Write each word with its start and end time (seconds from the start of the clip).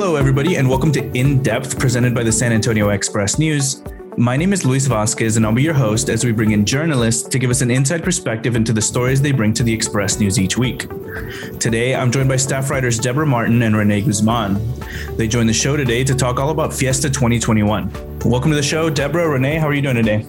Hello, 0.00 0.14
everybody, 0.14 0.54
and 0.54 0.68
welcome 0.68 0.92
to 0.92 1.04
In 1.10 1.42
Depth, 1.42 1.76
presented 1.76 2.14
by 2.14 2.22
the 2.22 2.30
San 2.30 2.52
Antonio 2.52 2.90
Express 2.90 3.36
News. 3.36 3.82
My 4.16 4.36
name 4.36 4.52
is 4.52 4.64
Luis 4.64 4.86
Vasquez, 4.86 5.36
and 5.36 5.44
I'll 5.44 5.52
be 5.52 5.64
your 5.64 5.74
host 5.74 6.08
as 6.08 6.24
we 6.24 6.30
bring 6.30 6.52
in 6.52 6.64
journalists 6.64 7.28
to 7.28 7.36
give 7.36 7.50
us 7.50 7.62
an 7.62 7.72
inside 7.72 8.04
perspective 8.04 8.54
into 8.54 8.72
the 8.72 8.80
stories 8.80 9.20
they 9.20 9.32
bring 9.32 9.52
to 9.54 9.64
the 9.64 9.72
Express 9.72 10.20
News 10.20 10.38
each 10.38 10.56
week. 10.56 10.88
Today, 11.58 11.96
I'm 11.96 12.12
joined 12.12 12.28
by 12.28 12.36
staff 12.36 12.70
writers 12.70 12.96
Deborah 12.96 13.26
Martin 13.26 13.60
and 13.62 13.76
Renee 13.76 14.02
Guzman. 14.02 14.62
They 15.16 15.26
join 15.26 15.48
the 15.48 15.52
show 15.52 15.76
today 15.76 16.04
to 16.04 16.14
talk 16.14 16.38
all 16.38 16.50
about 16.50 16.72
Fiesta 16.72 17.10
2021. 17.10 18.20
Welcome 18.24 18.52
to 18.52 18.56
the 18.56 18.62
show, 18.62 18.88
Deborah, 18.88 19.28
Renee. 19.28 19.56
How 19.56 19.66
are 19.66 19.74
you 19.74 19.82
doing 19.82 19.96
today? 19.96 20.24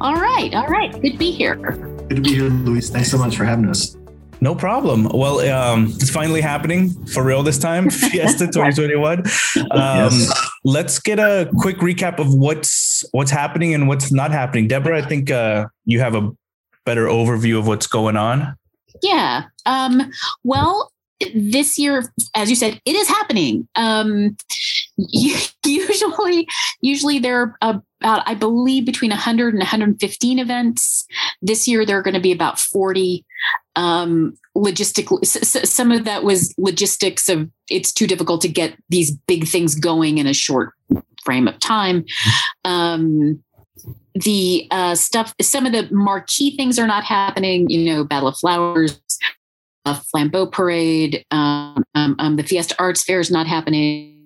All 0.00 0.16
right, 0.16 0.52
all 0.52 0.66
right. 0.66 0.90
Good 1.00 1.12
to 1.12 1.16
be 1.16 1.30
here. 1.30 1.54
Good 1.54 2.16
to 2.16 2.22
be 2.22 2.34
here, 2.34 2.48
Luis. 2.48 2.90
Thanks 2.90 3.12
so 3.12 3.18
much 3.18 3.36
for 3.36 3.44
having 3.44 3.68
us. 3.68 3.96
No 4.40 4.54
problem. 4.54 5.08
Well, 5.12 5.40
um, 5.50 5.86
it's 5.86 6.10
finally 6.10 6.40
happening 6.40 6.90
for 7.06 7.24
real 7.24 7.42
this 7.42 7.58
time. 7.58 7.90
Fiesta 7.90 8.46
2021. 8.52 9.18
Um, 9.18 9.24
yes. 9.72 10.50
Let's 10.64 10.98
get 10.98 11.18
a 11.18 11.50
quick 11.58 11.78
recap 11.78 12.18
of 12.18 12.34
what's 12.34 13.04
what's 13.12 13.30
happening 13.30 13.74
and 13.74 13.88
what's 13.88 14.12
not 14.12 14.32
happening. 14.32 14.68
Deborah, 14.68 14.98
I 14.98 15.02
think 15.02 15.30
uh, 15.30 15.66
you 15.84 16.00
have 16.00 16.14
a 16.14 16.30
better 16.84 17.06
overview 17.06 17.58
of 17.58 17.66
what's 17.66 17.86
going 17.86 18.16
on. 18.16 18.56
Yeah. 19.02 19.44
Um, 19.64 20.10
well, 20.44 20.92
this 21.34 21.78
year, 21.78 22.12
as 22.34 22.50
you 22.50 22.56
said, 22.56 22.80
it 22.84 22.94
is 22.94 23.08
happening. 23.08 23.66
Um, 23.74 24.36
usually, 24.96 26.46
usually 26.80 27.18
there 27.18 27.40
are 27.40 27.82
about, 28.00 28.22
I 28.26 28.34
believe, 28.34 28.84
between 28.84 29.10
100 29.10 29.54
and 29.54 29.60
115 29.60 30.38
events. 30.38 31.06
This 31.40 31.66
year, 31.66 31.84
there 31.86 31.98
are 31.98 32.02
going 32.02 32.14
to 32.14 32.20
be 32.20 32.32
about 32.32 32.58
40 32.58 33.24
um, 33.76 34.36
some 35.24 35.92
of 35.92 36.04
that 36.04 36.24
was 36.24 36.54
logistics 36.58 37.28
of 37.28 37.48
it's 37.68 37.92
too 37.92 38.06
difficult 38.06 38.40
to 38.40 38.48
get 38.48 38.76
these 38.88 39.12
big 39.26 39.46
things 39.46 39.74
going 39.74 40.18
in 40.18 40.26
a 40.26 40.32
short 40.32 40.72
frame 41.24 41.46
of 41.46 41.58
time 41.58 42.04
um, 42.64 43.42
the 44.14 44.66
uh, 44.70 44.94
stuff 44.94 45.34
some 45.40 45.66
of 45.66 45.72
the 45.72 45.88
marquee 45.92 46.56
things 46.56 46.78
are 46.78 46.86
not 46.86 47.04
happening 47.04 47.68
you 47.68 47.92
know 47.92 48.04
battle 48.04 48.28
of 48.28 48.36
flowers 48.36 48.98
a 49.84 49.92
flambeau 49.94 50.50
parade 50.50 51.24
um, 51.30 51.84
um, 51.94 52.16
um, 52.18 52.36
the 52.36 52.42
fiesta 52.42 52.74
arts 52.78 53.02
fair 53.02 53.20
is 53.20 53.30
not 53.30 53.46
happening 53.46 54.16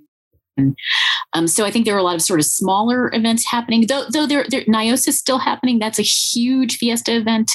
um, 1.32 1.46
so 1.46 1.64
I 1.64 1.70
think 1.70 1.84
there 1.84 1.94
are 1.94 1.98
a 1.98 2.02
lot 2.02 2.14
of 2.14 2.22
sort 2.22 2.40
of 2.40 2.46
smaller 2.46 3.12
events 3.14 3.46
happening, 3.48 3.86
though, 3.86 4.04
though 4.10 4.26
there, 4.26 4.44
NIOSA 4.44 5.08
is 5.08 5.18
still 5.18 5.38
happening. 5.38 5.78
That's 5.78 5.98
a 5.98 6.02
huge 6.02 6.76
fiesta 6.76 7.16
event. 7.16 7.50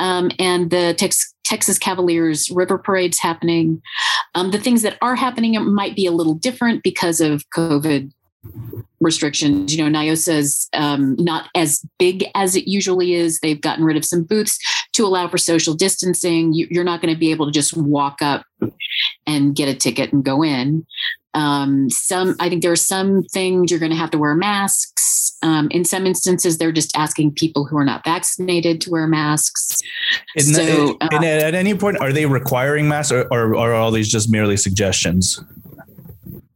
Um, 0.00 0.30
and 0.38 0.70
the 0.70 0.94
Tex, 0.94 1.34
Texas 1.44 1.78
Cavaliers 1.78 2.50
River 2.50 2.78
Parade's 2.78 3.18
happening. 3.18 3.82
Um, 4.34 4.50
the 4.50 4.58
things 4.58 4.82
that 4.82 4.98
are 5.02 5.16
happening 5.16 5.52
might 5.72 5.96
be 5.96 6.06
a 6.06 6.12
little 6.12 6.34
different 6.34 6.82
because 6.82 7.20
of 7.20 7.48
COVID 7.50 8.12
restrictions. 9.00 9.74
You 9.74 9.88
know, 9.88 9.98
NIOSA 9.98 10.34
is 10.36 10.68
um, 10.74 11.16
not 11.18 11.48
as 11.54 11.84
big 11.98 12.26
as 12.34 12.56
it 12.56 12.68
usually 12.68 13.14
is. 13.14 13.40
They've 13.40 13.60
gotten 13.60 13.84
rid 13.84 13.96
of 13.96 14.04
some 14.04 14.24
booths 14.24 14.58
to 14.94 15.04
allow 15.04 15.28
for 15.28 15.38
social 15.38 15.74
distancing. 15.74 16.52
You, 16.52 16.80
are 16.80 16.84
not 16.84 17.00
going 17.00 17.12
to 17.12 17.18
be 17.18 17.30
able 17.30 17.46
to 17.46 17.52
just 17.52 17.76
walk 17.76 18.20
up 18.22 18.44
and 19.26 19.54
get 19.54 19.68
a 19.68 19.74
ticket 19.74 20.12
and 20.12 20.24
go 20.24 20.42
in. 20.42 20.86
Um, 21.38 21.88
some, 21.88 22.34
I 22.40 22.48
think 22.48 22.62
there 22.62 22.72
are 22.72 22.76
some 22.76 23.22
things 23.22 23.70
you're 23.70 23.78
going 23.78 23.92
to 23.92 23.96
have 23.96 24.10
to 24.10 24.18
wear 24.18 24.34
masks. 24.34 25.36
Um, 25.40 25.68
in 25.70 25.84
some 25.84 26.04
instances, 26.04 26.58
they're 26.58 26.72
just 26.72 26.96
asking 26.96 27.34
people 27.34 27.64
who 27.64 27.78
are 27.78 27.84
not 27.84 28.02
vaccinated 28.04 28.80
to 28.82 28.90
wear 28.90 29.06
masks. 29.06 29.78
so, 30.36 30.96
uh, 31.00 31.08
at 31.12 31.54
any 31.54 31.74
point, 31.76 32.00
are 32.00 32.12
they 32.12 32.26
requiring 32.26 32.88
masks, 32.88 33.12
or, 33.12 33.28
or, 33.30 33.54
or 33.54 33.70
are 33.70 33.74
all 33.74 33.92
these 33.92 34.10
just 34.10 34.32
merely 34.32 34.56
suggestions? 34.56 35.40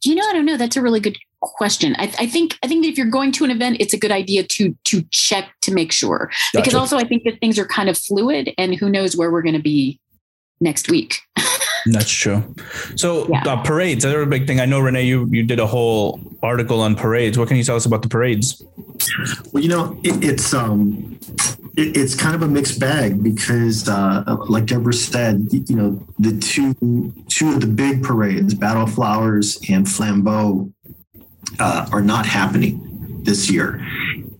You 0.05 0.16
know, 0.16 0.24
I 0.28 0.33
don't 0.33 0.47
know. 0.47 0.56
That's 0.56 0.77
a 0.77 0.83
really 0.83 0.98
good 0.98 1.17
question. 1.41 1.94
I, 1.96 2.12
I, 2.19 2.27
think 2.27 2.58
I 2.64 2.67
think 2.67 2.84
if 2.84 2.98
you're 2.98 3.06
going 3.06 3.30
to 3.33 3.44
an 3.44 3.52
event, 3.52 3.77
it's 3.79 3.95
a 3.95 3.98
good 3.98 4.11
idea 4.11 4.42
to 4.42 4.77
to 4.86 5.02
check 5.12 5.52
to 5.61 5.73
make 5.73 5.92
sure. 5.92 6.29
Gotcha. 6.52 6.62
Because 6.64 6.74
also, 6.74 6.96
I 6.96 7.05
think 7.05 7.23
that 7.23 7.39
things 7.39 7.56
are 7.56 7.67
kind 7.67 7.89
of 7.89 7.96
fluid, 7.96 8.51
and 8.58 8.74
who 8.74 8.90
knows 8.90 9.17
where 9.17 9.30
we're 9.30 9.42
going 9.42 9.55
to 9.55 9.62
be 9.62 10.01
next 10.61 10.90
week. 10.90 11.20
That's 11.86 12.10
true. 12.10 12.54
So 12.96 13.28
yeah. 13.28 13.42
uh, 13.46 13.62
parades, 13.62 14.04
another 14.04 14.26
big 14.26 14.46
thing. 14.46 14.60
I 14.60 14.66
know 14.66 14.80
Renee, 14.80 15.04
you 15.04 15.26
you 15.30 15.42
did 15.42 15.58
a 15.58 15.66
whole 15.66 16.20
article 16.42 16.80
on 16.80 16.94
parades. 16.94 17.38
What 17.38 17.48
can 17.48 17.56
you 17.56 17.64
tell 17.64 17.76
us 17.76 17.86
about 17.86 18.02
the 18.02 18.08
parades? 18.08 18.62
Well, 19.52 19.62
you 19.62 19.68
know, 19.68 19.98
it, 20.02 20.22
it's 20.24 20.54
um, 20.54 21.18
it, 21.76 21.96
it's 21.96 22.14
kind 22.14 22.34
of 22.34 22.42
a 22.42 22.48
mixed 22.48 22.78
bag 22.78 23.22
because, 23.22 23.88
uh, 23.88 24.36
like 24.48 24.66
Deborah 24.66 24.92
said, 24.92 25.48
you 25.50 25.76
know, 25.76 26.06
the 26.18 26.38
two 26.38 26.74
two 27.28 27.50
of 27.50 27.60
the 27.60 27.66
big 27.66 28.02
parades, 28.02 28.54
Battle 28.54 28.84
of 28.84 28.94
Flowers 28.94 29.58
and 29.68 29.86
Flambeau, 29.86 30.72
uh, 31.58 31.88
are 31.92 32.02
not 32.02 32.26
happening 32.26 33.22
this 33.24 33.50
year, 33.50 33.84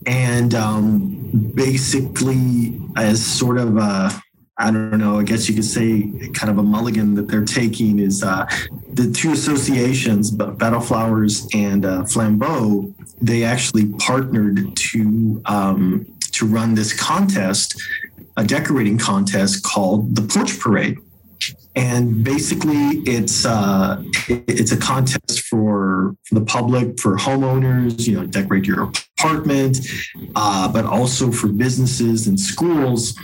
and 0.07 0.55
um, 0.55 1.53
basically, 1.55 2.81
as 2.97 3.25
sort 3.25 3.59
of 3.59 3.77
a 3.77 4.23
I 4.63 4.71
don't 4.71 4.99
know, 4.99 5.19
I 5.19 5.25
guess 5.25 5.49
you 5.49 5.55
could 5.55 5.65
say 5.65 6.09
kind 6.35 6.49
of 6.49 6.59
a 6.59 6.63
mulligan 6.63 7.15
that 7.17 7.27
they're 7.27 7.45
taking 7.45 7.99
is 7.99 8.23
uh, 8.23 8.47
the 8.93 9.11
two 9.11 9.33
associations, 9.33 10.31
Battle 10.31 10.81
Flowers 10.81 11.49
and 11.53 11.85
uh, 11.85 12.03
Flambeau, 12.05 12.95
they 13.21 13.43
actually 13.43 13.87
partnered 13.95 14.77
to 14.77 15.43
um, 15.47 16.07
to 16.33 16.47
run 16.47 16.75
this 16.75 16.93
contest, 16.99 17.81
a 18.37 18.45
decorating 18.45 18.99
contest 18.99 19.65
called 19.65 20.15
the 20.15 20.23
Porch 20.23 20.59
Parade 20.59 20.99
and 21.75 22.23
basically 22.25 23.03
it's 23.07 23.47
uh, 23.47 24.03
it's 24.29 24.73
a 24.73 24.77
contest 24.77 25.43
for, 25.43 26.15
the 26.31 26.41
public 26.41 26.99
for 26.99 27.17
homeowners 27.17 28.07
you 28.07 28.19
know 28.19 28.27
decorate 28.27 28.67
your 28.67 28.91
apartment 29.19 29.79
uh, 30.35 30.67
but 30.73 30.85
also 30.87 31.31
for 31.31 31.49
businesses 31.49 32.27
and 32.27 32.41
schools 32.41 33.15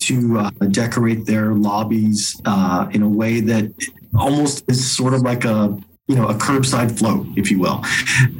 to 0.00 0.38
uh, 0.38 0.50
decorate 0.70 1.24
their 1.26 1.54
lobbies 1.54 2.40
uh, 2.44 2.88
in 2.92 3.02
a 3.02 3.08
way 3.08 3.40
that 3.40 3.72
almost 4.18 4.64
is 4.68 4.96
sort 4.96 5.14
of 5.14 5.22
like 5.22 5.44
a 5.44 5.78
you 6.08 6.16
know 6.16 6.26
a 6.28 6.34
curbside 6.34 6.96
float 6.98 7.26
if 7.36 7.50
you 7.50 7.58
will. 7.58 7.84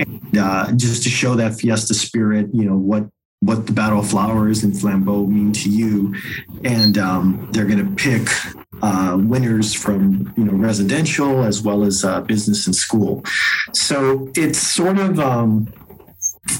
And, 0.00 0.38
uh, 0.38 0.72
just 0.72 1.02
to 1.04 1.08
show 1.08 1.34
that 1.36 1.54
fiesta 1.54 1.94
spirit 1.94 2.48
you 2.52 2.64
know 2.64 2.76
what 2.76 3.08
what 3.40 3.66
the 3.66 3.72
Battle 3.72 4.00
of 4.00 4.08
Flowers 4.08 4.64
and 4.64 4.72
Flambeau 4.72 5.28
mean 5.28 5.52
to 5.52 5.70
you, 5.70 6.14
and 6.64 6.96
um, 6.98 7.48
they're 7.52 7.66
going 7.66 7.86
to 7.86 7.94
pick 7.94 8.28
uh, 8.82 9.16
winners 9.18 9.74
from 9.74 10.32
you 10.36 10.44
know 10.44 10.52
residential 10.52 11.44
as 11.44 11.62
well 11.62 11.84
as 11.84 12.04
uh, 12.04 12.20
business 12.22 12.66
and 12.66 12.74
school. 12.74 13.22
So 13.72 14.30
it's 14.34 14.58
sort 14.58 14.98
of 14.98 15.18
um, 15.20 15.72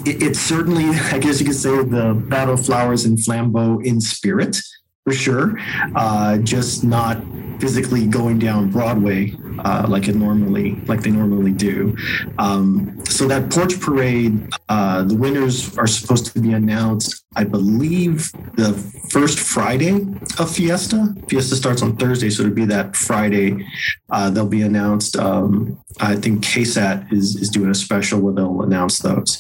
it, 0.05 0.23
it's 0.23 0.39
certainly 0.39 0.85
I 1.13 1.19
guess 1.19 1.41
you 1.41 1.47
could 1.47 1.57
say 1.57 1.83
the 1.83 2.15
Battle 2.29 2.55
of 2.55 2.65
Flowers 2.65 3.05
and 3.05 3.19
Flambeau 3.19 3.85
in 3.85 4.01
spirit 4.01 4.61
for 5.07 5.13
sure, 5.13 5.57
uh, 5.95 6.37
just 6.39 6.83
not 6.83 7.23
physically 7.61 8.09
going 8.09 8.41
down 8.41 8.71
Broadway 8.71 9.33
uh, 9.61 9.87
like 9.89 10.09
it 10.09 10.17
normally 10.17 10.75
like 10.87 11.01
they 11.01 11.13
normally 11.13 11.53
do. 11.53 11.97
Um, 12.39 13.05
so 13.07 13.29
that 13.29 13.51
porch 13.51 13.81
parade, 13.81 14.49
uh, 14.69 15.05
the 15.05 15.15
winners 15.15 15.79
are 15.79 15.87
supposed 15.87 16.27
to 16.27 16.41
be 16.41 16.53
announced, 16.53 17.25
I 17.37 17.45
believe, 17.45 18.33
the 18.57 18.73
first 19.11 19.39
Friday 19.39 20.05
of 20.41 20.51
Fiesta. 20.51 21.15
Fiesta 21.29 21.55
starts 21.55 21.83
on 21.83 21.97
Thursday, 21.97 22.29
so 22.29 22.43
it'll 22.43 22.55
be 22.55 22.65
that 22.67 22.97
Friday. 22.97 23.65
Uh, 24.11 24.29
they'll 24.31 24.45
be 24.47 24.63
announced. 24.63 25.17
Um, 25.17 25.79
I 26.01 26.17
think 26.17 26.45
KSAT 26.45 27.13
is 27.13 27.37
is 27.37 27.49
doing 27.49 27.71
a 27.71 27.75
special 27.75 28.21
where 28.21 28.35
they'll 28.35 28.63
announce 28.63 28.99
those. 28.99 29.39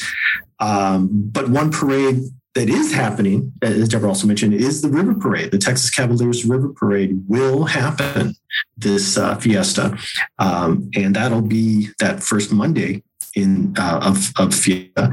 Um, 0.60 1.08
but 1.12 1.50
one 1.50 1.70
parade 1.70 2.22
that 2.56 2.70
is 2.70 2.90
happening, 2.90 3.52
as 3.60 3.90
Deborah 3.90 4.08
also 4.08 4.26
mentioned, 4.26 4.54
is 4.54 4.80
the 4.80 4.88
River 4.88 5.14
Parade. 5.14 5.50
The 5.50 5.58
Texas 5.58 5.90
Cavaliers 5.90 6.46
River 6.46 6.70
Parade 6.70 7.22
will 7.28 7.64
happen 7.64 8.34
this 8.78 9.18
uh, 9.18 9.36
fiesta, 9.36 9.98
um, 10.38 10.90
and 10.94 11.14
that'll 11.14 11.42
be 11.42 11.90
that 11.98 12.22
first 12.22 12.50
Monday 12.50 13.02
in 13.34 13.74
uh, 13.78 14.00
of 14.02 14.32
of 14.38 14.54
fiesta. 14.54 15.12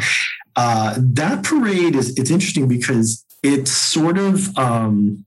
Uh, 0.56 0.96
that 0.98 1.44
parade 1.44 1.96
is 1.96 2.18
it's 2.18 2.32
interesting 2.32 2.70
because 2.70 3.26
it's 3.44 3.72
sort 3.72 4.18
of 4.18 4.58
um, 4.58 5.26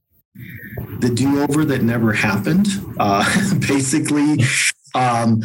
the 1.01 1.11
do 1.11 1.43
over 1.43 1.67
that 1.67 1.83
never 1.83 2.15
happened. 2.15 2.67
Uh, 2.99 3.25
basically, 3.69 4.43
um, 4.95 5.43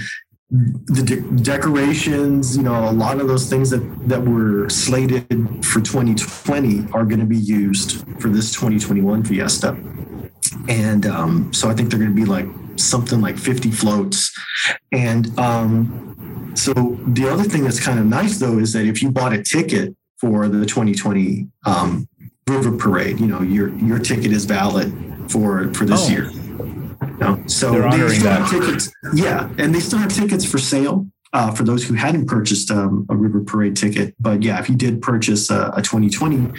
the 0.51 1.01
de- 1.01 1.43
decorations, 1.43 2.57
you 2.57 2.63
know, 2.63 2.89
a 2.89 2.91
lot 2.91 3.21
of 3.21 3.27
those 3.27 3.49
things 3.49 3.69
that 3.69 3.79
that 4.09 4.21
were 4.21 4.67
slated 4.69 5.25
for 5.65 5.79
2020 5.79 6.91
are 6.91 7.05
going 7.05 7.21
to 7.21 7.25
be 7.25 7.37
used 7.37 8.05
for 8.19 8.27
this 8.27 8.51
2021 8.51 9.23
Fiesta. 9.23 9.77
And 10.67 11.05
um, 11.05 11.53
so 11.53 11.69
I 11.69 11.73
think 11.73 11.89
they're 11.89 11.99
going 11.99 12.13
to 12.13 12.15
be 12.15 12.25
like 12.25 12.47
something 12.75 13.21
like 13.21 13.37
50 13.37 13.71
floats. 13.71 14.33
And 14.91 15.37
um, 15.39 16.51
so 16.55 16.73
the 17.07 17.29
other 17.29 17.43
thing 17.43 17.63
that's 17.63 17.79
kind 17.79 17.99
of 17.99 18.05
nice 18.05 18.37
though 18.37 18.59
is 18.59 18.73
that 18.73 18.85
if 18.85 19.01
you 19.01 19.09
bought 19.09 19.31
a 19.31 19.41
ticket 19.41 19.95
for 20.19 20.49
the 20.49 20.65
2020 20.65 21.47
um, 21.65 22.09
River 22.49 22.75
Parade, 22.75 23.21
you 23.21 23.27
know, 23.27 23.41
your 23.41 23.69
your 23.77 23.99
ticket 23.99 24.33
is 24.33 24.43
valid 24.43 24.91
for 25.31 25.73
for 25.73 25.85
this 25.85 26.09
oh. 26.09 26.11
year. 26.11 26.31
No. 27.21 27.43
So 27.47 27.71
They're 27.71 27.87
honoring 27.87 28.09
they 28.09 28.15
still 28.15 28.29
that. 28.31 28.41
have 28.41 28.49
tickets. 28.49 28.91
Yeah, 29.13 29.49
and 29.57 29.73
they 29.73 29.79
still 29.79 29.99
have 29.99 30.11
tickets 30.11 30.43
for 30.43 30.57
sale 30.57 31.07
uh, 31.33 31.51
for 31.51 31.63
those 31.63 31.83
who 31.83 31.93
hadn't 31.93 32.25
purchased 32.27 32.71
um, 32.71 33.05
a 33.09 33.15
River 33.15 33.41
Parade 33.41 33.75
ticket. 33.77 34.15
But 34.19 34.43
yeah, 34.43 34.59
if 34.59 34.69
you 34.69 34.75
did 34.75 35.01
purchase 35.01 35.49
a, 35.49 35.71
a 35.75 35.81
2020 35.81 36.51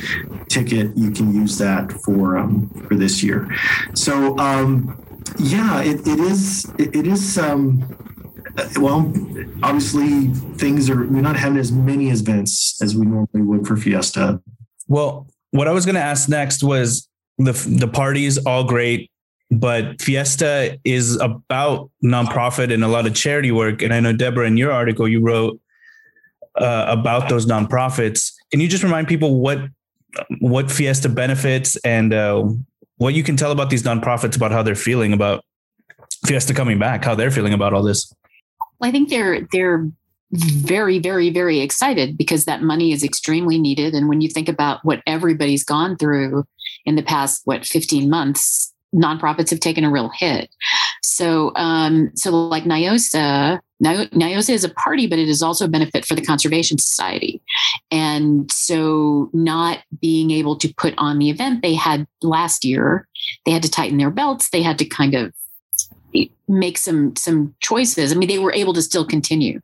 ticket, 0.48 0.96
you 0.96 1.10
can 1.10 1.34
use 1.34 1.58
that 1.58 1.92
for 1.92 2.38
um, 2.38 2.68
for 2.88 2.94
this 2.94 3.22
year. 3.22 3.48
So 3.94 4.38
um, 4.38 4.98
yeah, 5.38 5.82
it, 5.82 6.06
it 6.06 6.20
is 6.20 6.64
it, 6.78 6.94
it 6.94 7.06
is 7.06 7.38
um, 7.38 7.84
well, 8.76 9.12
obviously 9.62 10.28
things 10.56 10.88
are 10.90 11.06
we're 11.06 11.22
not 11.22 11.36
having 11.36 11.58
as 11.58 11.72
many 11.72 12.10
events 12.10 12.80
as 12.82 12.96
we 12.96 13.06
normally 13.06 13.42
would 13.42 13.66
for 13.66 13.76
Fiesta. 13.76 14.40
Well, 14.88 15.26
what 15.50 15.68
I 15.68 15.72
was 15.72 15.84
going 15.84 15.94
to 15.96 16.02
ask 16.02 16.28
next 16.28 16.62
was 16.62 17.08
the 17.38 17.52
the 17.52 17.88
parties 17.88 18.38
all 18.38 18.64
great, 18.64 19.10
but 19.52 20.00
Fiesta 20.00 20.78
is 20.82 21.16
about 21.16 21.90
nonprofit 22.02 22.72
and 22.72 22.82
a 22.82 22.88
lot 22.88 23.06
of 23.06 23.14
charity 23.14 23.52
work. 23.52 23.82
And 23.82 23.92
I 23.92 24.00
know 24.00 24.14
Deborah, 24.14 24.46
in 24.46 24.56
your 24.56 24.72
article, 24.72 25.06
you 25.06 25.20
wrote 25.20 25.60
uh, 26.56 26.86
about 26.88 27.28
those 27.28 27.44
nonprofits. 27.44 28.32
Can 28.50 28.60
you 28.60 28.68
just 28.68 28.82
remind 28.82 29.08
people 29.08 29.40
what 29.40 29.58
what 30.40 30.70
Fiesta 30.70 31.08
benefits 31.08 31.76
and 31.84 32.12
uh, 32.12 32.44
what 32.96 33.14
you 33.14 33.22
can 33.22 33.36
tell 33.36 33.50
about 33.50 33.70
these 33.70 33.82
nonprofits 33.82 34.36
about 34.36 34.52
how 34.52 34.62
they're 34.62 34.74
feeling 34.74 35.12
about 35.12 35.44
Fiesta 36.26 36.54
coming 36.54 36.78
back, 36.78 37.04
how 37.04 37.14
they're 37.14 37.30
feeling 37.30 37.52
about 37.52 37.74
all 37.74 37.82
this? 37.82 38.12
Well, 38.78 38.88
I 38.88 38.90
think 38.90 39.10
they're 39.10 39.46
they're 39.52 39.86
very, 40.32 40.98
very, 40.98 41.28
very 41.28 41.60
excited 41.60 42.16
because 42.16 42.46
that 42.46 42.62
money 42.62 42.92
is 42.92 43.04
extremely 43.04 43.58
needed. 43.58 43.92
And 43.94 44.08
when 44.08 44.22
you 44.22 44.30
think 44.30 44.48
about 44.48 44.82
what 44.82 45.02
everybody's 45.06 45.62
gone 45.62 45.98
through 45.98 46.44
in 46.86 46.96
the 46.96 47.02
past, 47.02 47.42
what, 47.44 47.66
15 47.66 48.08
months, 48.08 48.71
nonprofits 48.94 49.50
have 49.50 49.60
taken 49.60 49.84
a 49.84 49.90
real 49.90 50.10
hit. 50.14 50.50
So, 51.02 51.52
um, 51.56 52.10
so 52.14 52.30
like 52.30 52.64
NIOSA, 52.64 53.60
NIOSA 53.82 54.50
is 54.50 54.64
a 54.64 54.68
party, 54.68 55.06
but 55.06 55.18
it 55.18 55.28
is 55.28 55.42
also 55.42 55.64
a 55.64 55.68
benefit 55.68 56.04
for 56.04 56.14
the 56.14 56.24
Conservation 56.24 56.78
Society. 56.78 57.42
And 57.90 58.50
so, 58.52 59.28
not 59.32 59.80
being 60.00 60.30
able 60.30 60.56
to 60.56 60.72
put 60.74 60.94
on 60.98 61.18
the 61.18 61.30
event 61.30 61.62
they 61.62 61.74
had 61.74 62.06
last 62.22 62.64
year, 62.64 63.08
they 63.44 63.52
had 63.52 63.62
to 63.62 63.70
tighten 63.70 63.98
their 63.98 64.10
belts. 64.10 64.50
They 64.50 64.62
had 64.62 64.78
to 64.78 64.84
kind 64.84 65.14
of 65.14 65.32
make 66.48 66.78
some 66.78 67.16
some 67.16 67.54
choices. 67.60 68.12
I 68.12 68.14
mean, 68.14 68.28
they 68.28 68.38
were 68.38 68.52
able 68.52 68.74
to 68.74 68.82
still 68.82 69.06
continue, 69.06 69.60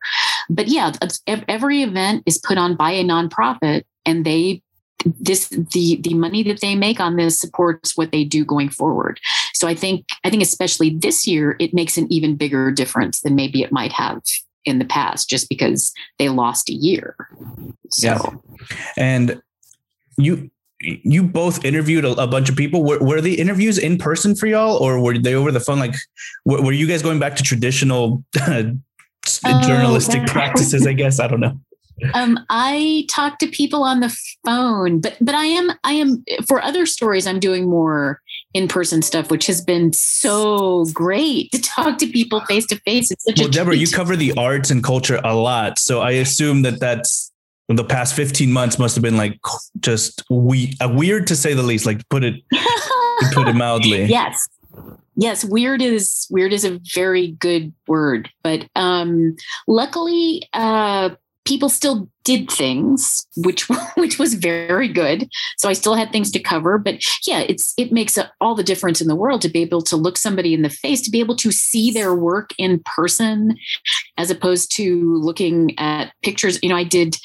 but 0.51 0.69
yeah, 0.69 0.93
every 1.27 1.83
event 1.83 2.23
is 2.27 2.39
put 2.39 2.59
on 2.59 2.75
by 2.75 2.91
a 2.93 3.05
nonprofit, 3.05 3.85
and 4.05 4.25
they 4.25 4.63
this 5.05 5.49
the 5.49 6.01
the 6.03 6.15
money 6.15 6.43
that 6.43 6.61
they 6.61 6.75
make 6.75 7.01
on 7.01 7.17
this 7.17 7.41
supports 7.41 7.97
what 7.97 8.11
they 8.11 8.25
do 8.25 8.45
going 8.45 8.69
forward. 8.69 9.21
So 9.55 9.69
I 9.69 9.75
think 9.75 10.07
I 10.25 10.31
think 10.31 10.43
especially 10.43 10.91
this 10.91 11.27
year, 11.27 11.57
it 11.61 11.73
makes 11.73 11.97
an 11.97 12.13
even 12.13 12.37
bigger 12.37 12.71
difference 12.71 13.21
than 13.21 13.35
maybe 13.35 13.63
it 13.63 13.73
might 13.73 13.93
have 13.93 14.23
in 14.65 14.79
the 14.79 14.85
past, 14.85 15.29
just 15.29 15.49
because 15.49 15.93
they 16.19 16.29
lost 16.29 16.69
a 16.69 16.75
year. 16.75 17.17
So. 17.91 18.07
Yeah, 18.07 18.21
and 18.97 19.41
you 20.17 20.51
you 20.81 21.23
both 21.23 21.65
interviewed 21.65 22.05
a, 22.05 22.13
a, 22.13 22.27
bunch 22.27 22.49
of 22.49 22.57
people. 22.57 22.85
Were, 22.85 22.99
were 23.01 23.21
the 23.21 23.35
interviews 23.41 23.79
in 23.79 23.99
person 23.99 24.37
for 24.37 24.47
y'all, 24.47 24.77
or 24.77 25.01
were 25.01 25.19
they 25.19 25.35
over 25.35 25.51
the 25.51 25.61
phone? 25.61 25.79
Like, 25.79 25.95
were, 26.45 26.63
were 26.63 26.73
you 26.73 26.87
guys 26.87 27.03
going 27.03 27.19
back 27.19 27.35
to 27.37 27.43
traditional 27.43 28.23
uh, 28.41 28.65
journalistic 29.63 30.27
practices? 30.27 30.87
I 30.87 30.93
guess 30.93 31.19
I 31.19 31.27
don't 31.27 31.41
know. 31.41 31.59
Um, 32.15 32.39
I 32.49 33.07
talk 33.09 33.39
to 33.39 33.47
people 33.49 33.83
on 33.83 34.01
the 34.01 34.17
phone, 34.45 35.01
but 35.01 35.17
but 35.21 35.35
I 35.35 35.47
am 35.47 35.73
I 35.85 35.93
am 35.93 36.25
for 36.47 36.63
other 36.63 36.87
stories. 36.87 37.27
I'm 37.27 37.41
doing 37.41 37.69
more 37.69 38.21
in 38.55 38.69
person 38.69 39.03
stuff, 39.03 39.31
which 39.31 39.47
has 39.47 39.61
been 39.61 39.93
so 39.93 40.85
great 40.93 41.51
to 41.53 41.61
talk 41.61 41.99
to 41.99 42.07
people 42.07 42.41
face 42.43 42.67
to 42.67 42.77
face. 42.81 43.11
It's 43.11 43.25
such 43.25 43.39
well, 43.39 43.49
a 43.49 43.51
Deborah, 43.51 43.75
treat. 43.75 43.89
you 43.89 43.95
cover 43.95 44.17
the 44.17 44.33
arts 44.37 44.71
and 44.71 44.83
culture 44.83 45.21
a 45.25 45.35
lot, 45.35 45.79
so 45.79 46.01
I 46.01 46.13
assume 46.13 46.63
that 46.63 46.81
that's 46.81 47.33
the 47.69 47.85
past 47.85 48.15
15 48.15 48.51
months 48.51 48.79
must 48.79 48.95
have 48.97 49.03
been 49.03 49.17
like 49.17 49.39
just 49.81 50.25
we 50.31 50.75
uh, 50.81 50.89
weird 50.89 51.27
to 51.27 51.37
say 51.37 51.53
the 51.53 51.63
least 51.63 51.85
like 51.85 52.07
put 52.09 52.25
it 52.25 52.43
put 53.33 53.47
it 53.47 53.55
mildly 53.55 54.05
yes 54.05 54.49
yes 55.17 55.45
weird 55.45 55.83
is 55.83 56.27
weird 56.31 56.55
is 56.55 56.65
a 56.65 56.81
very 56.95 57.33
good 57.33 57.73
word 57.87 58.31
but 58.43 58.67
um 58.75 59.37
luckily 59.67 60.49
uh 60.55 61.11
people 61.49 61.71
still 61.71 62.11
did 62.25 62.51
things 62.51 63.27
which 63.39 63.69
which 63.97 64.19
was 64.19 64.35
very 64.35 64.87
good. 64.87 65.29
So 65.57 65.69
i 65.69 65.73
still 65.73 65.95
had 65.95 66.13
things 66.13 66.31
to 66.33 66.39
cover 66.39 66.79
but 66.79 67.03
yeah 67.27 67.41
it's 67.41 67.73
it 67.79 67.91
makes 67.91 68.19
all 68.41 68.55
the 68.55 68.63
difference 68.63 69.01
in 69.01 69.09
the 69.09 69.17
world 69.17 69.41
to 69.43 69.49
be 69.49 69.63
able 69.63 69.83
to 69.83 69.97
look 69.97 70.19
somebody 70.19 70.53
in 70.53 70.63
the 70.63 70.71
face 70.71 71.01
to 71.03 71.11
be 71.11 71.21
able 71.21 71.37
to 71.37 71.51
see 71.51 71.91
their 71.91 72.15
work 72.15 72.51
in 72.59 72.81
person 72.85 73.57
as 74.19 74.31
opposed 74.31 74.75
to 74.77 75.15
looking 75.15 75.79
at 75.79 76.13
pictures. 76.23 76.59
You 76.63 76.69
know 76.69 76.77
i 76.77 76.85
did 76.85 77.17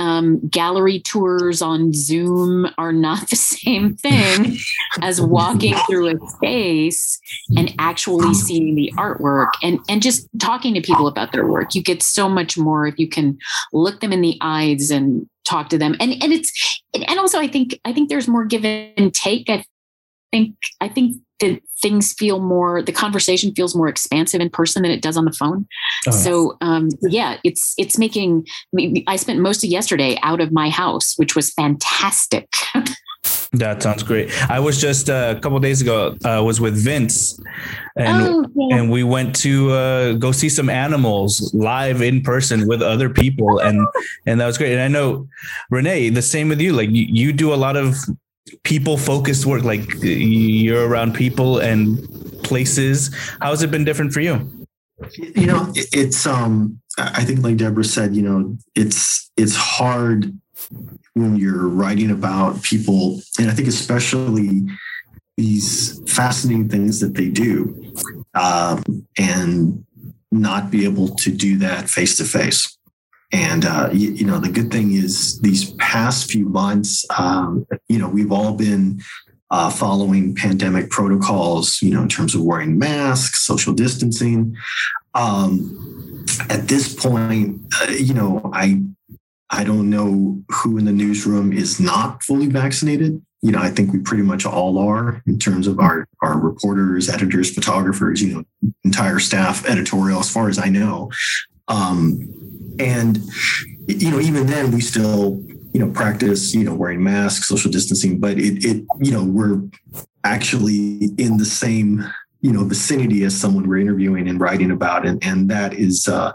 um, 0.00 0.40
gallery 0.48 0.98
tours 0.98 1.60
on 1.60 1.92
zoom 1.92 2.66
are 2.78 2.92
not 2.92 3.28
the 3.30 3.36
same 3.36 3.94
thing 3.94 4.56
as 5.02 5.20
walking 5.20 5.74
through 5.86 6.08
a 6.08 6.28
space 6.30 7.20
and 7.56 7.74
actually 7.78 8.32
seeing 8.32 8.74
the 8.74 8.90
artwork 8.96 9.50
and 9.62 9.78
and 9.88 10.02
just 10.02 10.26
talking 10.38 10.72
to 10.74 10.80
people 10.80 11.06
about 11.06 11.32
their 11.32 11.46
work. 11.46 11.74
You 11.74 11.82
get 11.82 12.02
so 12.02 12.28
much 12.28 12.56
more 12.56 12.86
if 12.86 12.98
you 12.98 13.08
can 13.08 13.38
look 13.72 14.00
them 14.00 14.12
in 14.12 14.22
the 14.22 14.38
eyes 14.40 14.90
and 14.90 15.28
talk 15.44 15.68
to 15.68 15.78
them. 15.78 15.94
And 16.00 16.12
and 16.22 16.32
it's 16.32 16.82
and 16.94 17.18
also 17.18 17.38
i 17.38 17.46
think 17.46 17.78
i 17.84 17.92
think 17.92 18.08
there's 18.08 18.26
more 18.26 18.46
give 18.46 18.64
and 18.64 19.12
take. 19.12 19.50
I 19.50 19.64
think 20.32 20.56
i 20.80 20.88
think 20.88 21.16
that 21.40 21.60
things 21.82 22.12
feel 22.12 22.40
more 22.40 22.82
the 22.82 22.92
conversation 22.92 23.54
feels 23.54 23.74
more 23.74 23.88
expansive 23.88 24.40
in 24.40 24.50
person 24.50 24.82
than 24.82 24.90
it 24.90 25.02
does 25.02 25.16
on 25.16 25.24
the 25.24 25.32
phone 25.32 25.66
oh, 26.06 26.10
so 26.10 26.56
um, 26.60 26.88
yeah 27.02 27.38
it's 27.44 27.74
it's 27.78 27.98
making 27.98 28.46
i 29.06 29.16
spent 29.16 29.40
most 29.40 29.64
of 29.64 29.70
yesterday 29.70 30.18
out 30.22 30.40
of 30.40 30.52
my 30.52 30.68
house 30.68 31.14
which 31.16 31.34
was 31.34 31.50
fantastic 31.50 32.48
That 33.52 33.82
sounds 33.82 34.04
great. 34.04 34.30
I 34.48 34.60
was 34.60 34.80
just 34.80 35.10
uh, 35.10 35.34
a 35.36 35.40
couple 35.40 35.58
days 35.58 35.82
ago. 35.82 36.16
Uh, 36.24 36.40
was 36.44 36.60
with 36.60 36.76
Vince, 36.76 37.38
and 37.96 38.22
oh, 38.28 38.46
yeah. 38.54 38.76
and 38.76 38.90
we 38.90 39.02
went 39.02 39.34
to 39.36 39.72
uh, 39.72 40.12
go 40.12 40.30
see 40.30 40.48
some 40.48 40.70
animals 40.70 41.52
live 41.52 42.00
in 42.00 42.22
person 42.22 42.68
with 42.68 42.80
other 42.80 43.10
people, 43.10 43.58
and 43.58 43.86
and 44.24 44.40
that 44.40 44.46
was 44.46 44.56
great. 44.56 44.72
And 44.72 44.80
I 44.80 44.86
know 44.86 45.28
Renee, 45.68 46.10
the 46.10 46.22
same 46.22 46.48
with 46.48 46.60
you. 46.60 46.72
Like 46.72 46.90
you, 46.90 47.06
you 47.08 47.32
do 47.32 47.52
a 47.52 47.56
lot 47.56 47.76
of 47.76 47.96
people 48.64 48.96
focused 48.96 49.46
work. 49.46 49.64
Like 49.64 49.82
you're 50.02 50.88
around 50.88 51.14
people 51.14 51.58
and 51.58 51.98
places. 52.42 53.14
How 53.40 53.50
has 53.50 53.62
it 53.62 53.70
been 53.70 53.84
different 53.84 54.12
for 54.12 54.20
you? 54.20 54.48
You 55.18 55.46
know, 55.46 55.72
it's 55.74 56.26
um. 56.26 56.80
I 56.98 57.24
think, 57.24 57.42
like 57.42 57.56
Deborah 57.56 57.84
said, 57.84 58.14
you 58.14 58.22
know, 58.22 58.58
it's 58.74 59.30
it's 59.36 59.56
hard 59.56 60.36
when 61.14 61.36
you're 61.36 61.68
writing 61.68 62.10
about 62.10 62.62
people, 62.62 63.20
and 63.38 63.50
I 63.50 63.54
think 63.54 63.68
especially 63.68 64.66
these 65.36 66.00
fascinating 66.06 66.68
things 66.68 67.00
that 67.00 67.14
they 67.14 67.28
do, 67.28 67.94
um, 68.34 69.06
and 69.18 69.84
not 70.30 70.70
be 70.70 70.84
able 70.84 71.08
to 71.16 71.30
do 71.30 71.56
that 71.58 71.88
face 71.88 72.16
to 72.18 72.24
face. 72.24 72.76
And 73.32 73.64
uh, 73.64 73.90
you, 73.92 74.10
you, 74.10 74.26
know, 74.26 74.38
the 74.38 74.48
good 74.48 74.72
thing 74.72 74.92
is 74.92 75.40
these 75.40 75.72
past 75.74 76.30
few 76.30 76.48
months, 76.48 77.06
um, 77.16 77.66
you 77.88 77.98
know, 77.98 78.08
we've 78.08 78.32
all 78.32 78.54
been 78.54 79.00
uh, 79.50 79.70
following 79.70 80.34
pandemic 80.34 80.90
protocols, 80.90 81.80
you 81.82 81.90
know, 81.90 82.02
in 82.02 82.08
terms 82.08 82.34
of 82.34 82.42
wearing 82.42 82.78
masks, 82.78 83.46
social 83.46 83.72
distancing. 83.72 84.56
Um, 85.14 86.26
at 86.48 86.68
this 86.68 86.94
point, 86.94 87.60
uh, 87.80 87.90
you 87.90 88.14
know, 88.14 88.50
I 88.52 88.82
I 89.50 89.64
don't 89.64 89.90
know 89.90 90.40
who 90.48 90.78
in 90.78 90.84
the 90.84 90.92
newsroom 90.92 91.52
is 91.52 91.80
not 91.80 92.22
fully 92.22 92.46
vaccinated. 92.46 93.20
You 93.42 93.52
know, 93.52 93.58
I 93.58 93.70
think 93.70 93.92
we 93.92 93.98
pretty 93.98 94.22
much 94.22 94.46
all 94.46 94.78
are 94.78 95.22
in 95.26 95.38
terms 95.38 95.66
of 95.66 95.80
our, 95.80 96.06
our 96.22 96.38
reporters, 96.38 97.08
editors, 97.08 97.52
photographers, 97.52 98.22
you 98.22 98.34
know, 98.34 98.72
entire 98.84 99.18
staff, 99.18 99.66
editorial, 99.66 100.20
as 100.20 100.30
far 100.30 100.48
as 100.48 100.58
I 100.58 100.68
know. 100.68 101.10
Um, 101.66 102.49
and, 102.80 103.18
you 103.86 104.10
know, 104.10 104.20
even 104.20 104.46
then 104.46 104.72
we 104.72 104.80
still, 104.80 105.42
you 105.72 105.80
know, 105.80 105.90
practice, 105.90 106.54
you 106.54 106.64
know, 106.64 106.74
wearing 106.74 107.02
masks, 107.02 107.46
social 107.46 107.70
distancing, 107.70 108.18
but 108.18 108.38
it, 108.38 108.64
it, 108.64 108.84
you 109.00 109.12
know, 109.12 109.24
we're 109.24 109.62
actually 110.24 111.10
in 111.18 111.36
the 111.36 111.44
same, 111.44 112.04
you 112.40 112.52
know, 112.52 112.64
vicinity 112.64 113.22
as 113.24 113.38
someone 113.38 113.68
we're 113.68 113.78
interviewing 113.78 114.28
and 114.28 114.40
writing 114.40 114.70
about. 114.70 115.06
And, 115.06 115.22
and 115.24 115.50
that 115.50 115.74
is, 115.74 116.08
uh, 116.08 116.32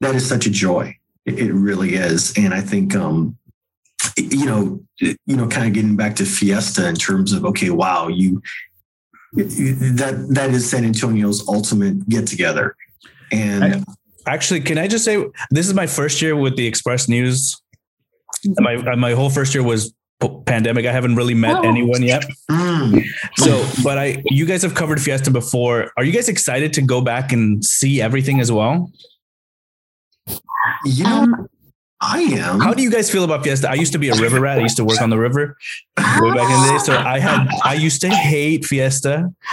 that 0.00 0.14
is 0.14 0.26
such 0.26 0.46
a 0.46 0.50
joy 0.50 0.96
it 1.26 1.52
really 1.52 1.94
is. 1.94 2.32
And 2.38 2.54
I 2.54 2.60
think, 2.60 2.94
um, 2.94 3.36
you 4.16 4.46
know, 4.46 4.80
you 5.00 5.36
know, 5.36 5.46
kind 5.48 5.66
of 5.66 5.72
getting 5.74 5.96
back 5.96 6.16
to 6.16 6.24
Fiesta 6.24 6.88
in 6.88 6.94
terms 6.94 7.32
of, 7.32 7.44
okay, 7.44 7.70
wow, 7.70 8.08
you, 8.08 8.40
that, 9.32 10.26
that 10.30 10.50
is 10.50 10.70
San 10.70 10.84
Antonio's 10.84 11.46
ultimate 11.46 12.08
get 12.08 12.26
together. 12.26 12.76
And 13.30 13.84
actually, 14.28 14.60
can 14.60 14.78
I 14.78 14.86
just 14.86 15.04
say, 15.04 15.24
this 15.50 15.66
is 15.66 15.74
my 15.74 15.86
first 15.86 16.22
year 16.22 16.36
with 16.36 16.56
the 16.56 16.66
Express 16.66 17.08
News. 17.08 17.60
My, 18.58 18.94
my 18.94 19.12
whole 19.12 19.30
first 19.30 19.54
year 19.54 19.62
was 19.62 19.92
pandemic. 20.46 20.86
I 20.86 20.92
haven't 20.92 21.16
really 21.16 21.34
met 21.34 21.56
oh. 21.56 21.68
anyone 21.68 22.02
yet. 22.02 22.24
Mm. 22.50 23.04
So, 23.36 23.64
but 23.82 23.98
I, 23.98 24.22
you 24.26 24.46
guys 24.46 24.62
have 24.62 24.74
covered 24.74 25.00
Fiesta 25.00 25.30
before. 25.30 25.92
Are 25.96 26.04
you 26.04 26.12
guys 26.12 26.28
excited 26.28 26.72
to 26.74 26.82
go 26.82 27.00
back 27.00 27.32
and 27.32 27.64
see 27.64 28.00
everything 28.00 28.40
as 28.40 28.50
well? 28.50 28.90
You 30.84 31.04
know, 31.04 31.22
um, 31.22 31.48
I 32.00 32.20
am. 32.20 32.60
How 32.60 32.74
do 32.74 32.82
you 32.82 32.90
guys 32.90 33.10
feel 33.10 33.24
about 33.24 33.42
Fiesta? 33.42 33.70
I 33.70 33.74
used 33.74 33.92
to 33.92 33.98
be 33.98 34.08
a 34.08 34.14
river 34.14 34.40
rat. 34.40 34.58
I 34.58 34.62
used 34.62 34.76
to 34.76 34.84
work 34.84 35.00
on 35.00 35.10
the 35.10 35.18
river 35.18 35.56
way 35.96 36.30
back 36.34 36.50
in 36.50 36.66
the 36.66 36.72
day. 36.72 36.78
So 36.78 36.96
I 36.96 37.18
had 37.18 37.48
I 37.64 37.74
used 37.74 38.00
to 38.02 38.10
hate 38.10 38.64
Fiesta. 38.64 39.30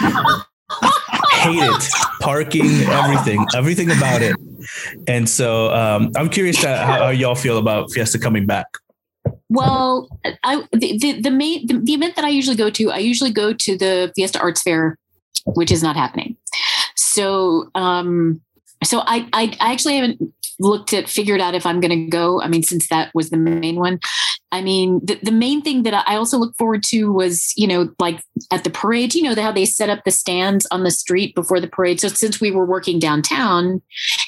hate 1.36 1.62
it. 1.62 1.84
Parking, 2.20 2.66
everything, 2.88 3.46
everything 3.54 3.90
about 3.90 4.22
it. 4.22 4.36
And 5.06 5.28
so 5.28 5.72
um, 5.72 6.10
I'm 6.16 6.28
curious 6.28 6.62
how, 6.62 6.76
how 6.76 7.08
y'all 7.10 7.34
feel 7.34 7.58
about 7.58 7.90
Fiesta 7.92 8.18
coming 8.18 8.46
back. 8.46 8.66
Well, 9.48 10.08
I 10.44 10.64
the, 10.72 10.98
the, 10.98 11.20
the 11.20 11.30
main 11.30 11.66
the, 11.66 11.78
the, 11.78 11.94
event 11.94 12.16
that 12.16 12.24
I 12.24 12.28
usually 12.28 12.56
go 12.56 12.70
to, 12.70 12.90
I 12.90 12.98
usually 12.98 13.32
go 13.32 13.52
to 13.52 13.76
the 13.76 14.12
Fiesta 14.14 14.40
Arts 14.40 14.62
Fair, 14.62 14.98
which 15.44 15.70
is 15.70 15.82
not 15.82 15.96
happening. 15.96 16.36
So 16.96 17.70
um 17.74 18.40
so 18.82 19.00
I 19.00 19.28
I, 19.32 19.56
I 19.60 19.72
actually 19.72 19.96
haven't 19.96 20.20
looked 20.58 20.92
at 20.92 21.08
figured 21.08 21.40
out 21.40 21.54
if 21.54 21.66
I'm 21.66 21.80
going 21.80 22.06
to 22.06 22.10
go. 22.10 22.40
I 22.40 22.48
mean, 22.48 22.62
since 22.62 22.88
that 22.88 23.10
was 23.14 23.30
the 23.30 23.36
main 23.36 23.76
one. 23.76 24.00
I 24.52 24.62
mean, 24.62 25.00
the, 25.04 25.18
the 25.22 25.32
main 25.32 25.60
thing 25.60 25.82
that 25.82 25.94
I 26.06 26.16
also 26.16 26.38
look 26.38 26.56
forward 26.56 26.82
to 26.84 27.12
was, 27.12 27.52
you 27.56 27.66
know, 27.66 27.92
like 27.98 28.22
at 28.52 28.64
the 28.64 28.70
parade, 28.70 29.14
you 29.14 29.22
know, 29.22 29.34
how 29.34 29.52
they 29.52 29.64
set 29.64 29.90
up 29.90 30.04
the 30.04 30.10
stands 30.10 30.66
on 30.70 30.84
the 30.84 30.90
street 30.90 31.34
before 31.34 31.60
the 31.60 31.68
parade. 31.68 32.00
So 32.00 32.08
since 32.08 32.40
we 32.40 32.50
were 32.50 32.64
working 32.64 32.98
downtown, 32.98 33.82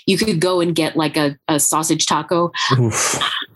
you 0.07 0.19
could 0.19 0.41
go 0.41 0.61
and 0.61 0.75
get 0.75 0.97
like 0.97 1.17
a, 1.17 1.39
a 1.47 1.61
sausage 1.61 2.07
taco. 2.07 2.51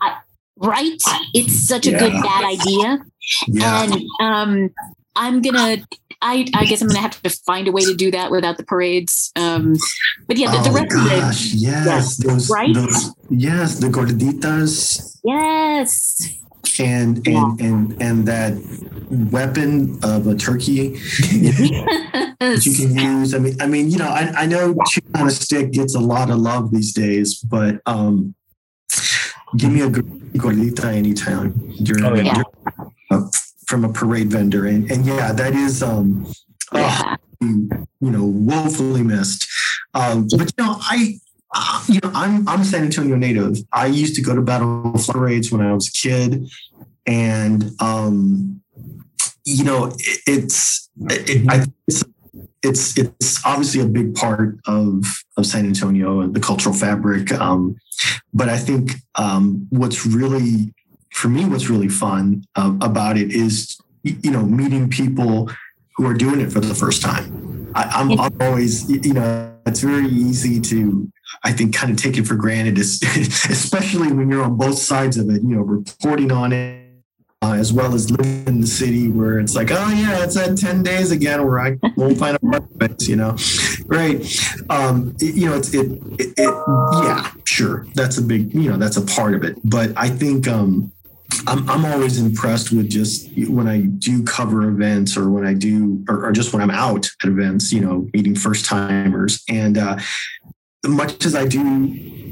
I, 0.01 0.17
right? 0.57 1.01
It's 1.33 1.67
such 1.67 1.85
a 1.85 1.91
yeah. 1.91 1.99
good 1.99 2.13
bad 2.13 2.45
idea. 2.45 3.05
Yeah. 3.47 3.83
And 3.83 4.03
um, 4.21 4.69
I'm 5.15 5.41
gonna 5.41 5.77
I, 6.23 6.47
I 6.55 6.65
guess 6.65 6.81
I'm 6.81 6.87
going 6.87 6.95
to 6.95 7.01
have 7.01 7.21
to 7.21 7.29
find 7.29 7.67
a 7.67 7.71
way 7.73 7.83
to 7.83 7.93
do 7.93 8.09
that 8.11 8.31
without 8.31 8.55
the 8.55 8.63
parades. 8.63 9.31
Um, 9.35 9.75
but 10.25 10.37
yeah, 10.37 10.51
the, 10.51 10.59
oh 10.59 10.63
the 10.63 10.71
rest 10.71 10.91
gosh, 10.91 11.45
of 11.47 11.51
it. 11.51 11.59
Yes, 11.59 12.17
those, 12.17 12.49
right? 12.49 12.73
Those, 12.73 13.13
yes, 13.29 13.79
the 13.79 13.87
gorditas. 13.87 15.19
Yes. 15.25 16.39
And 16.79 17.17
and 17.27 17.59
yeah. 17.59 17.65
and 17.67 18.01
and 18.01 18.27
that 18.27 18.53
weapon 19.31 19.99
of 20.03 20.27
a 20.27 20.35
turkey 20.35 20.97
yes. 21.29 21.59
that 22.39 22.65
you 22.65 22.73
can 22.73 22.97
use. 23.19 23.33
I 23.35 23.39
mean, 23.39 23.61
I 23.61 23.67
mean, 23.67 23.91
you 23.91 23.97
know, 23.97 24.07
I, 24.07 24.31
I 24.35 24.45
know 24.45 24.75
chicken 24.87 25.11
on 25.15 25.27
a 25.27 25.31
stick 25.31 25.71
gets 25.71 25.95
a 25.95 25.99
lot 25.99 26.29
of 26.29 26.37
love 26.37 26.71
these 26.71 26.93
days, 26.93 27.35
but 27.35 27.81
um, 27.85 28.33
give 29.57 29.71
me 29.71 29.81
a 29.81 29.89
gordita 29.89 30.85
anytime 30.85 31.51
during, 31.83 32.05
oh, 32.05 32.15
yeah. 32.15 32.33
during 32.33 32.91
uh, 33.11 33.27
from 33.67 33.85
a 33.85 33.91
parade 33.91 34.31
vendor. 34.31 34.65
And, 34.65 34.89
and 34.91 35.05
yeah, 35.05 35.31
that 35.31 35.53
is, 35.53 35.83
um, 35.83 36.31
yeah. 36.73 37.15
you 37.41 37.85
know, 38.01 38.25
woefully 38.25 39.03
missed. 39.03 39.47
Um, 39.93 40.27
but 40.35 40.51
you 40.57 40.63
know, 40.63 40.77
I, 40.79 41.19
you 41.87 41.99
know, 42.03 42.11
I'm 42.13 42.47
I'm 42.47 42.61
a 42.61 42.65
San 42.65 42.83
Antonio 42.83 43.15
native. 43.15 43.57
I 43.71 43.87
used 43.87 44.15
to 44.15 44.21
go 44.21 44.35
to 44.35 44.41
battle 44.41 44.93
parades 45.07 45.51
when 45.51 45.61
I 45.61 45.73
was 45.73 45.87
a 45.87 45.91
kid, 45.91 46.49
and 47.05 47.71
um, 47.79 48.61
you 49.45 49.63
know, 49.63 49.85
it, 49.97 50.19
it's 50.27 50.89
it, 51.09 51.45
I, 51.49 51.65
it's 51.87 52.03
it's 52.63 52.97
it's 52.97 53.45
obviously 53.45 53.81
a 53.81 53.85
big 53.85 54.15
part 54.15 54.57
of 54.67 55.05
of 55.37 55.45
San 55.45 55.65
Antonio, 55.65 56.21
and 56.21 56.33
the 56.33 56.39
cultural 56.39 56.73
fabric. 56.73 57.31
Um, 57.33 57.77
but 58.33 58.49
I 58.49 58.57
think 58.57 58.93
um, 59.15 59.67
what's 59.69 60.05
really 60.05 60.73
for 61.13 61.29
me, 61.29 61.45
what's 61.45 61.69
really 61.69 61.87
fun 61.87 62.43
uh, 62.55 62.73
about 62.81 63.17
it 63.17 63.31
is, 63.31 63.77
you 64.03 64.31
know, 64.31 64.43
meeting 64.43 64.89
people 64.89 65.49
who 65.95 66.07
are 66.07 66.13
doing 66.13 66.41
it 66.41 66.51
for 66.51 66.59
the 66.59 66.73
first 66.73 67.01
time. 67.01 67.71
I, 67.75 68.01
am 68.01 68.19
always, 68.41 68.89
you 68.89 69.13
know, 69.13 69.55
it's 69.65 69.81
very 69.81 70.07
easy 70.07 70.59
to, 70.59 71.11
I 71.43 71.51
think, 71.51 71.75
kind 71.75 71.91
of 71.91 71.97
take 71.97 72.17
it 72.17 72.27
for 72.27 72.35
granted, 72.35 72.77
especially 72.77 74.11
when 74.11 74.29
you're 74.29 74.43
on 74.43 74.57
both 74.57 74.77
sides 74.77 75.17
of 75.17 75.29
it, 75.29 75.41
you 75.41 75.55
know, 75.55 75.61
reporting 75.61 76.31
on 76.31 76.53
it. 76.53 76.79
Uh, 77.41 77.55
as 77.55 77.73
well 77.73 77.93
as 77.93 78.09
living 78.09 78.47
in 78.47 78.61
the 78.61 78.67
city 78.67 79.09
where 79.09 79.37
it's 79.37 79.53
like, 79.53 79.67
oh 79.69 79.89
yeah, 79.89 80.23
it's 80.23 80.37
at 80.37 80.57
10 80.57 80.81
days 80.81 81.11
again 81.11 81.45
where 81.45 81.59
I 81.59 81.77
won't 81.97 82.17
find 82.17 82.37
a 82.41 82.47
apartment, 82.47 83.05
you 83.05 83.17
know. 83.17 83.35
Great. 83.85 84.41
Um, 84.69 85.13
it, 85.19 85.35
you 85.35 85.47
know, 85.47 85.57
it's 85.57 85.73
it, 85.73 85.91
it, 86.19 86.33
it, 86.37 86.63
yeah, 87.03 87.33
sure. 87.43 87.85
That's 87.95 88.17
a 88.17 88.21
big, 88.21 88.53
you 88.53 88.69
know, 88.69 88.77
that's 88.77 88.95
a 88.95 89.01
part 89.01 89.33
of 89.33 89.43
it. 89.43 89.57
But 89.65 89.91
I 89.97 90.07
think 90.07 90.47
um 90.47 90.93
I'm, 91.47 91.69
I'm 91.69 91.85
always 91.85 92.19
impressed 92.19 92.71
with 92.71 92.89
just 92.89 93.29
when 93.49 93.67
I 93.67 93.81
do 93.81 94.23
cover 94.23 94.67
events 94.67 95.17
or 95.17 95.29
when 95.29 95.45
I 95.45 95.53
do, 95.53 96.03
or, 96.07 96.25
or 96.25 96.31
just 96.31 96.53
when 96.53 96.61
I'm 96.61 96.71
out 96.71 97.09
at 97.21 97.29
events, 97.29 97.71
you 97.71 97.81
know, 97.81 98.07
meeting 98.13 98.35
first 98.35 98.65
timers. 98.65 99.43
And 99.49 99.77
uh, 99.77 99.97
much 100.85 101.25
as 101.25 101.35
I 101.35 101.45
do 101.45 101.87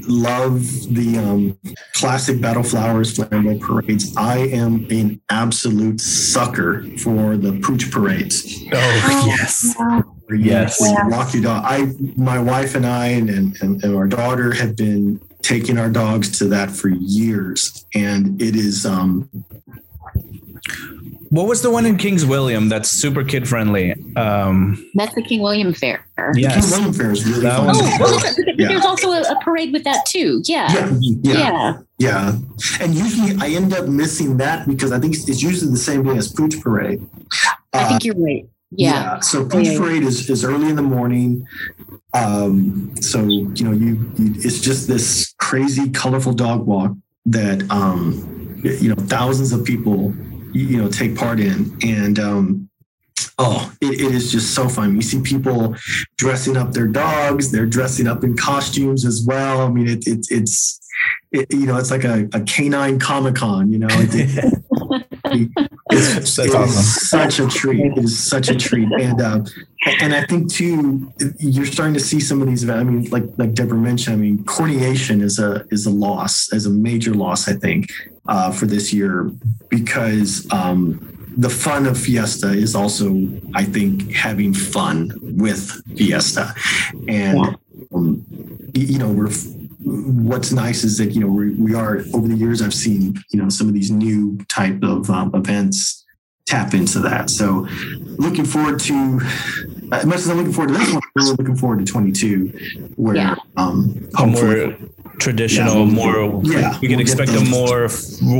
love 0.08 0.62
the 0.94 1.18
um, 1.18 1.58
classic 1.94 2.40
Battle 2.40 2.62
Flowers 2.62 3.16
flambeau 3.16 3.60
parades, 3.60 4.16
I 4.16 4.38
am 4.38 4.86
an 4.90 5.20
absolute 5.30 6.00
sucker 6.00 6.84
for 6.98 7.36
the 7.36 7.60
pooch 7.62 7.90
parades. 7.90 8.62
Oh, 8.72 9.24
yes. 9.26 9.74
Yes. 10.30 10.76
Walk 10.80 11.34
your 11.34 11.42
dog. 11.42 11.64
I, 11.64 11.92
my 12.16 12.38
wife 12.38 12.74
and 12.74 12.86
I, 12.86 13.06
and, 13.08 13.28
and, 13.30 13.62
and 13.62 13.84
our 13.84 14.06
daughter 14.06 14.52
have 14.54 14.76
been 14.76 15.20
taking 15.42 15.78
our 15.78 15.90
dogs 15.90 16.38
to 16.38 16.46
that 16.48 16.70
for 16.70 16.88
years, 16.88 17.84
and 17.94 18.40
it 18.40 18.56
is. 18.56 18.86
Um, 18.86 19.28
what 21.32 21.48
was 21.48 21.62
the 21.62 21.70
one 21.70 21.86
in 21.86 21.96
Kings 21.96 22.26
William 22.26 22.68
that's 22.68 22.90
super 22.90 23.24
kid 23.24 23.48
friendly? 23.48 23.94
Um, 24.16 24.90
that's 24.94 25.14
the 25.14 25.22
King 25.22 25.40
William 25.40 25.72
Fair. 25.72 26.06
Yes. 26.34 26.60
King 26.60 26.70
William 26.70 26.92
Fair 26.92 27.10
is 27.10 27.24
really 27.26 27.40
that 27.40 27.56
fun. 27.56 27.74
Oh, 27.74 27.96
well, 27.98 28.34
yeah. 28.58 28.68
there's 28.68 28.84
also 28.84 29.12
a, 29.12 29.22
a, 29.22 29.40
parade 29.40 29.72
with 29.72 29.82
that 29.84 30.04
too. 30.06 30.42
Yeah. 30.44 30.70
Yeah. 30.70 30.98
yeah. 31.00 31.38
yeah. 31.38 31.78
Yeah. 31.98 32.38
And 32.80 32.94
usually 32.94 33.34
I 33.40 33.48
end 33.54 33.72
up 33.72 33.88
missing 33.88 34.36
that 34.36 34.68
because 34.68 34.92
I 34.92 34.98
think 34.98 35.14
it's 35.14 35.42
usually 35.42 35.70
the 35.70 35.78
same 35.78 36.02
day 36.02 36.18
as 36.18 36.30
Pooch 36.30 36.60
Parade. 36.60 37.04
I 37.72 37.84
think 37.84 38.02
uh, 38.02 38.04
you're 38.04 38.22
right. 38.22 38.46
Yeah. 38.70 38.92
yeah. 38.92 39.20
So 39.20 39.46
Pooch 39.46 39.68
yeah. 39.68 39.78
Parade 39.78 40.02
is, 40.02 40.28
is 40.28 40.44
early 40.44 40.68
in 40.68 40.76
the 40.76 40.82
morning. 40.82 41.46
Um, 42.12 42.94
so 43.00 43.22
you 43.22 43.64
know, 43.64 43.72
you, 43.72 44.12
you, 44.18 44.34
it's 44.36 44.60
just 44.60 44.86
this 44.86 45.34
crazy, 45.38 45.88
colorful 45.88 46.34
dog 46.34 46.66
walk 46.66 46.92
that 47.24 47.68
um, 47.70 48.60
you 48.62 48.88
know 48.88 48.96
thousands 48.96 49.52
of 49.52 49.64
people 49.64 50.12
you 50.52 50.76
know 50.76 50.88
take 50.88 51.16
part 51.16 51.40
in, 51.40 51.76
and 51.82 52.18
um, 52.18 52.70
oh, 53.38 53.72
it, 53.80 54.00
it 54.00 54.12
is 54.12 54.30
just 54.30 54.54
so 54.54 54.68
fun. 54.68 54.94
You 54.94 55.02
see 55.02 55.20
people 55.20 55.76
dressing 56.16 56.56
up 56.56 56.72
their 56.72 56.86
dogs; 56.86 57.50
they're 57.50 57.66
dressing 57.66 58.06
up 58.06 58.24
in 58.24 58.36
costumes 58.36 59.04
as 59.04 59.24
well. 59.26 59.62
I 59.62 59.68
mean, 59.68 59.88
it, 59.88 60.06
it 60.06 60.26
it's 60.30 60.80
it, 61.32 61.52
you 61.52 61.66
know, 61.66 61.76
it's 61.76 61.90
like 61.90 62.04
a, 62.04 62.28
a 62.32 62.40
canine 62.40 62.98
comic 62.98 63.36
con. 63.36 63.72
You 63.72 63.80
know, 63.80 63.88
it, 63.90 64.62
it's, 65.90 66.38
it's 66.38 66.54
awesome. 66.54 66.82
such 66.82 67.40
a 67.40 67.48
treat. 67.48 67.80
It 67.80 67.98
is 67.98 68.18
such 68.18 68.48
a 68.50 68.54
treat, 68.54 68.88
and 68.92 69.20
uh, 69.20 69.40
and 70.00 70.14
I 70.14 70.24
think 70.24 70.52
too, 70.52 71.12
you're 71.38 71.66
starting 71.66 71.94
to 71.94 72.00
see 72.00 72.20
some 72.20 72.42
of 72.42 72.48
these. 72.48 72.68
I 72.68 72.82
mean, 72.82 73.08
like 73.10 73.24
like 73.38 73.54
Deborah 73.54 73.78
mentioned, 73.78 74.14
I 74.14 74.18
mean, 74.18 74.44
Cornyation 74.44 75.22
is 75.22 75.38
a 75.38 75.66
is 75.70 75.86
a 75.86 75.90
loss, 75.90 76.52
as 76.52 76.66
a 76.66 76.70
major 76.70 77.14
loss. 77.14 77.48
I 77.48 77.54
think 77.54 77.90
uh, 78.26 78.52
for 78.52 78.66
this 78.66 78.92
year 78.92 79.30
because 79.68 80.50
um, 80.52 81.12
the 81.36 81.48
fun 81.50 81.86
of 81.86 81.98
Fiesta 81.98 82.50
is 82.50 82.74
also, 82.74 83.26
I 83.54 83.64
think, 83.64 84.12
having 84.12 84.52
fun 84.54 85.12
with 85.22 85.82
Fiesta, 85.96 86.54
and 87.08 87.56
um, 87.94 88.24
you 88.74 88.98
know 88.98 89.10
we're 89.10 89.30
what's 89.84 90.52
nice 90.52 90.84
is 90.84 90.98
that 90.98 91.12
you 91.12 91.20
know 91.20 91.26
we, 91.26 91.50
we 91.54 91.74
are 91.74 91.98
over 92.14 92.28
the 92.28 92.36
years 92.36 92.62
I've 92.62 92.74
seen 92.74 93.22
you 93.30 93.42
know 93.42 93.48
some 93.48 93.68
of 93.68 93.74
these 93.74 93.90
new 93.90 94.38
type 94.48 94.82
of 94.82 95.10
um, 95.10 95.34
events 95.34 96.04
tap 96.46 96.74
into 96.74 96.98
that. 97.00 97.30
So 97.30 97.66
looking 98.18 98.44
forward 98.44 98.78
to 98.80 99.20
as 99.92 100.06
much 100.06 100.18
as 100.18 100.28
I'm 100.28 100.38
looking 100.38 100.52
forward 100.52 100.72
to 100.72 100.78
this 100.78 100.92
one, 100.92 101.02
I'm 101.02 101.10
really 101.14 101.36
looking 101.36 101.56
forward 101.56 101.78
to 101.80 101.84
22, 101.84 102.92
where 102.96 103.16
yeah. 103.16 103.34
um, 103.56 104.08
more 104.18 104.74
traditional, 105.18 105.86
yeah, 105.86 105.94
more 105.94 106.40
yeah, 106.44 106.78
we 106.80 106.88
can 106.88 106.96
we'll 106.96 107.00
expect 107.00 107.30
a 107.32 107.44
more 107.44 107.88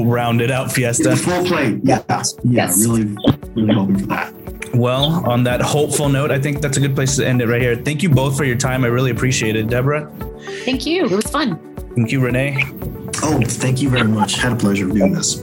rounded 0.07 0.51
out 0.51 0.73
fiesta. 0.73 1.17
Full 1.17 1.45
plate, 1.45 1.81
yeah, 1.83 2.03
yeah, 2.09 2.23
yes. 2.45 2.87
really, 2.87 3.17
really 3.55 3.75
hoping 3.75 3.99
for 3.99 4.07
that. 4.07 4.35
Well, 4.75 5.29
on 5.29 5.45
that 5.45 5.61
hopeful 5.61 6.09
note, 6.09 6.31
I 6.31 6.39
think 6.39 6.61
that's 6.63 6.79
a 6.79 6.81
good 6.81 6.95
place 6.95 7.17
to 7.17 7.27
end 7.27 7.43
it 7.43 7.47
right 7.47 7.61
here. 7.61 7.77
Thank 7.77 8.03
you 8.03 8.09
both 8.09 8.37
for 8.37 8.45
your 8.45 8.57
time. 8.57 8.85
I 8.85 8.89
really 8.89 9.11
appreciate 9.11 9.55
it, 9.55 9.69
Deborah. 9.69 10.11
Thank 10.65 10.87
you. 10.87 11.05
It 11.05 11.11
was 11.11 11.27
fun. 11.27 11.59
Thank 11.95 12.11
you, 12.11 12.21
Renee. 12.21 12.65
Oh, 13.23 13.41
thank 13.45 13.83
you 13.83 13.91
very 13.91 14.09
much. 14.09 14.37
Had 14.37 14.53
a 14.53 14.57
pleasure 14.57 14.87
doing 14.87 15.13
this. 15.13 15.43